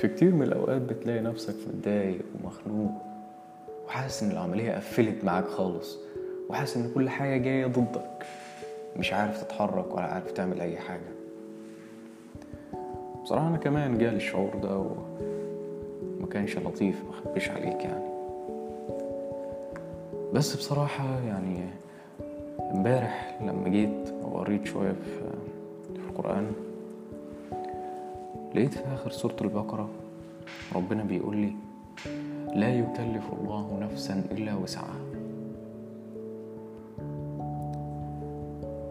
في 0.00 0.08
كتير 0.08 0.34
من 0.34 0.42
الأوقات 0.42 0.82
بتلاقي 0.82 1.20
نفسك 1.20 1.54
متضايق 1.68 2.20
ومخنوق 2.34 2.90
وحاسس 3.86 4.22
إن 4.22 4.30
العملية 4.30 4.72
قفلت 4.72 5.24
معاك 5.24 5.44
خالص 5.46 5.98
وحاسس 6.48 6.76
إن 6.76 6.90
كل 6.94 7.08
حاجة 7.08 7.36
جاية 7.36 7.66
ضدك. 7.66 8.26
مش 8.96 9.12
عارف 9.12 9.42
تتحرك 9.42 9.94
ولا 9.94 10.04
عارف 10.04 10.32
تعمل 10.32 10.60
أي 10.60 10.76
حاجة. 10.76 11.08
بصراحة 13.22 13.48
أنا 13.48 13.56
كمان 13.56 13.98
جالي 13.98 14.16
الشعور 14.16 14.54
ده 14.62 14.78
وما 14.78 16.26
كانش 16.30 16.58
لطيف 16.58 17.02
مخبيش 17.08 17.50
عليك 17.50 17.84
يعني. 17.84 18.08
بس 20.32 20.56
بصراحة 20.56 21.20
يعني 21.26 21.64
امبارح 22.74 23.38
لما 23.42 23.68
جيت 23.68 24.14
وقريت 24.22 24.66
شوية 24.66 24.92
في, 24.92 25.30
القرآن 25.96 26.52
لقيت 28.54 28.74
في 28.74 28.84
آخر 28.94 29.10
سورة 29.10 29.36
البقرة 29.40 29.88
ربنا 30.74 31.02
بيقول 31.04 31.36
لي 31.36 31.52
لا 32.54 32.68
يكلف 32.74 33.32
الله 33.40 33.78
نفسا 33.80 34.24
إلا 34.30 34.54
وسعها. 34.54 35.00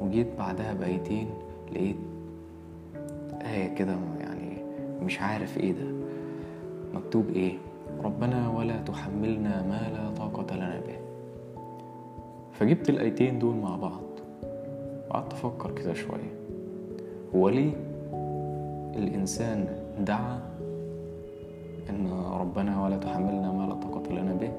وجيت 0.00 0.26
بعدها 0.38 0.72
بآيتين 0.72 1.28
لقيت 1.72 1.96
آية 3.42 3.74
كده 3.74 3.96
يعني 4.20 4.64
مش 5.02 5.20
عارف 5.20 5.58
إيه 5.58 5.72
ده 5.72 5.92
مكتوب 6.94 7.24
إيه؟ 7.30 7.52
ربنا 8.04 8.48
ولا 8.48 8.76
تحملنا 8.80 9.62
ما 9.62 9.88
لا 9.92 10.10
طاقة 10.16 10.56
لنا 10.56 10.80
به. 10.86 10.98
فجبت 12.52 12.88
الآيتين 12.90 13.38
دول 13.38 13.56
مع 13.56 13.76
بعض 13.76 14.00
وقعدت 15.10 15.32
أفكر 15.32 15.70
كده 15.70 15.94
شوية 15.94 16.34
هو 17.34 17.48
ليه 17.48 17.72
الإنسان 18.96 19.66
دعا 20.00 20.40
إن 21.90 22.12
ربنا 22.40 22.84
ولا 22.84 22.96
تحملنا 22.96 23.52
ما 23.52 23.66
لا 23.66 23.74
طاقة 23.74 24.12
لنا 24.12 24.34
به 24.34 24.52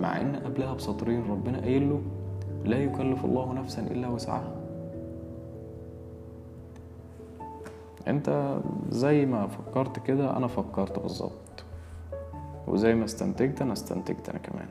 مع 0.00 0.20
إن 0.20 0.36
قبلها 0.36 0.74
بسطرين 0.74 1.30
ربنا 1.30 1.58
قايل 1.60 1.90
له 1.90 2.00
لا 2.64 2.76
يكلف 2.78 3.24
الله 3.24 3.52
نفسا 3.52 3.82
إلا 3.82 4.08
وسعها. 4.08 4.52
أنت 8.08 8.58
زي 8.90 9.26
ما 9.26 9.46
فكرت 9.46 9.98
كده 9.98 10.36
أنا 10.36 10.46
فكرت 10.46 10.98
بالظبط. 10.98 11.64
وزي 12.68 12.94
ما 12.94 13.04
استنتجت 13.04 13.62
أنا 13.62 13.72
استنتجت 13.72 14.28
أنا 14.28 14.38
كمان. 14.38 14.66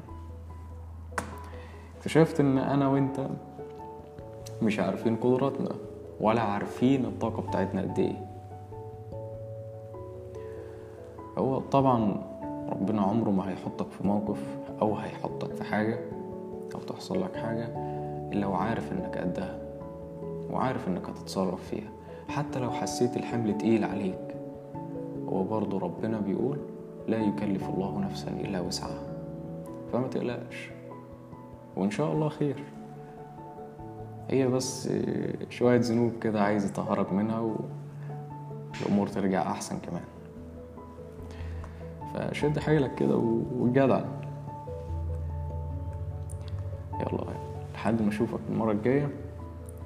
اكتشفت 1.97 2.39
إن 2.39 2.57
أنا 2.57 2.87
وأنت 2.87 3.27
مش 4.61 4.79
عارفين 4.79 5.15
قدراتنا 5.15 5.69
ولا 6.21 6.41
عارفين 6.41 7.05
الطاقة 7.05 7.41
بتاعتنا 7.41 7.81
قد 7.81 7.99
إيه. 7.99 8.36
هو 11.37 11.59
طبعا 11.59 12.23
ربنا 12.69 13.01
عمره 13.01 13.29
ما 13.29 13.49
هيحطك 13.49 13.91
في 13.91 14.07
موقف 14.07 14.57
أو 14.81 14.95
هيحطك 14.95 15.53
في 15.55 15.63
حاجة 15.63 15.99
أو 16.75 16.79
تحصل 16.79 17.23
لك 17.23 17.35
حاجة 17.35 17.65
إلا 18.33 18.47
وعارف 18.47 18.91
إنك 18.91 19.17
قدها 19.17 19.59
وعارف 20.51 20.87
إنك 20.87 21.09
هتتصرف 21.09 21.63
فيها. 21.63 21.89
حتى 22.29 22.59
لو 22.59 22.71
حسيت 22.71 23.17
الحمل 23.17 23.57
تقيل 23.57 23.83
عليك 23.83 24.35
هو 25.29 25.43
برضه 25.43 25.79
ربنا 25.79 26.19
بيقول 26.19 26.57
لا 27.07 27.17
يكلف 27.17 27.69
الله 27.69 27.99
نفسا 27.99 28.31
إلا 28.31 28.59
وسعها. 28.59 29.01
فما 29.93 30.07
تقلقش 30.07 30.69
وإن 31.75 31.91
شاء 31.91 32.11
الله 32.11 32.29
خير. 32.29 32.63
هي 34.29 34.47
بس 34.47 34.89
شوية 35.49 35.79
ذنوب 35.79 36.11
كده 36.21 36.41
عايز 36.41 36.65
يطهرك 36.65 37.13
منها 37.13 37.39
والأمور 38.81 39.07
ترجع 39.07 39.41
أحسن 39.51 39.77
كمان. 39.79 40.03
فشد 42.13 42.59
حيلك 42.59 42.95
كده 42.95 43.15
وجدع. 43.59 44.01
يلا 46.93 47.23
لحد 47.73 48.01
ما 48.01 48.09
أشوفك 48.09 48.39
المرة 48.49 48.71
الجاية. 48.71 49.09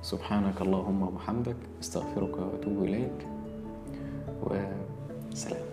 سبحانك 0.02 0.62
اللهم 0.62 1.02
وبحمدك. 1.02 1.56
أستغفرك 1.82 2.38
وأتوب 2.38 2.84
إليك. 2.84 3.28
وسلام. 4.44 5.71